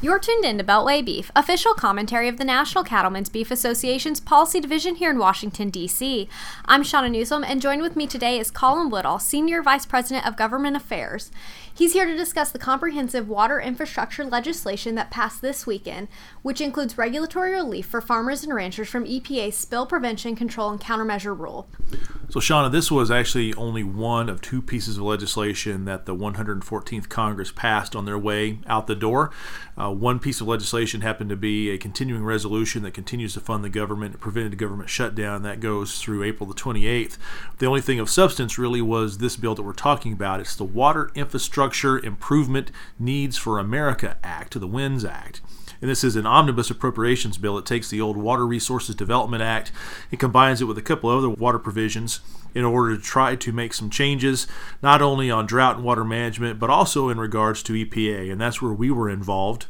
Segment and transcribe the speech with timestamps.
[0.00, 4.60] You're tuned in to Beltway Beef, official commentary of the National Cattlemen's Beef Association's policy
[4.60, 6.28] division here in Washington, D.C.
[6.66, 10.36] I'm Shauna Newsom, and joined with me today is Colin Woodall, Senior Vice President of
[10.36, 11.32] Government Affairs.
[11.74, 16.06] He's here to discuss the comprehensive water infrastructure legislation that passed this weekend,
[16.42, 21.36] which includes regulatory relief for farmers and ranchers from EPA's Spill Prevention, Control, and Countermeasure
[21.36, 21.68] Rule.
[22.30, 27.08] So, Shauna, this was actually only one of two pieces of legislation that the 114th
[27.08, 29.30] Congress passed on their way out the door.
[29.78, 33.64] Uh, one piece of legislation happened to be a continuing resolution that continues to fund
[33.64, 35.42] the government, it prevented a government shutdown.
[35.42, 37.16] That goes through April the 28th.
[37.58, 40.40] The only thing of substance really was this bill that we're talking about.
[40.40, 45.40] It's the Water Infrastructure Infrastructure Improvement Needs for America Act, the WINS Act.
[45.80, 47.58] And this is an omnibus appropriations bill.
[47.58, 49.70] It takes the old Water Resources Development Act
[50.10, 52.20] and combines it with a couple other water provisions
[52.54, 54.46] in order to try to make some changes,
[54.82, 58.30] not only on drought and water management, but also in regards to EPA.
[58.32, 59.66] And that's where we were involved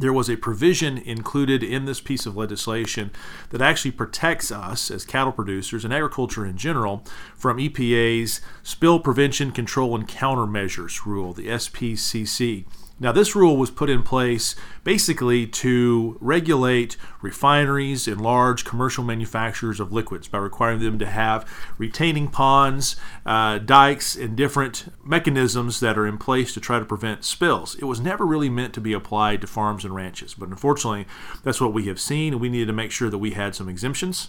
[0.00, 3.10] there was a provision included in this piece of legislation
[3.50, 7.04] that actually protects us as cattle producers and agriculture in general
[7.36, 12.64] from EPA's Spill Prevention, Control, and Countermeasures rule, the SPCC.
[13.02, 19.80] Now, this rule was put in place basically to regulate refineries and large commercial manufacturers
[19.80, 25.96] of liquids by requiring them to have retaining ponds, uh, dikes, and different mechanisms that
[25.96, 27.74] are in place to try to prevent spills.
[27.76, 31.06] It was never really meant to be applied to farms and ranches, but unfortunately,
[31.42, 33.68] that's what we have seen, and we needed to make sure that we had some
[33.68, 34.28] exemptions.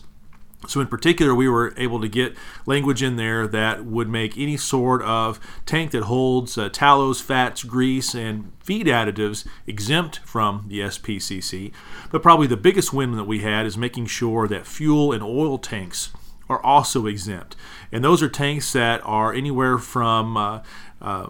[0.67, 4.57] So, in particular, we were able to get language in there that would make any
[4.57, 10.81] sort of tank that holds uh, tallows, fats, grease, and feed additives exempt from the
[10.81, 11.71] SPCC.
[12.11, 15.57] But probably the biggest win that we had is making sure that fuel and oil
[15.57, 16.11] tanks
[16.47, 17.55] are also exempt.
[17.91, 20.61] And those are tanks that are anywhere from uh,
[21.01, 21.29] uh,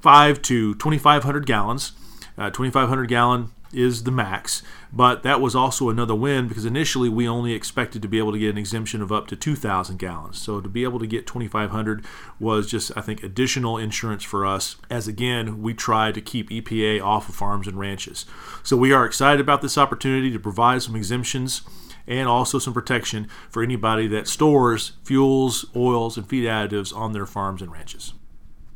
[0.00, 1.92] 5 to 2,500 gallons.
[2.36, 7.28] Uh, 2,500 gallon is the max, but that was also another win because initially we
[7.28, 10.40] only expected to be able to get an exemption of up to 2,000 gallons.
[10.40, 12.04] So to be able to get 2,500
[12.40, 17.02] was just, I think, additional insurance for us as again we try to keep EPA
[17.02, 18.24] off of farms and ranches.
[18.62, 21.62] So we are excited about this opportunity to provide some exemptions
[22.06, 27.26] and also some protection for anybody that stores fuels, oils, and feed additives on their
[27.26, 28.14] farms and ranches.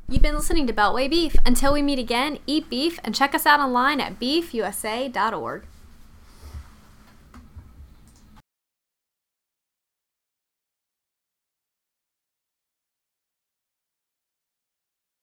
[0.09, 1.37] You've been listening to Beltway Beef.
[1.47, 5.65] Until we meet again, eat beef and check us out online at beefusa.org.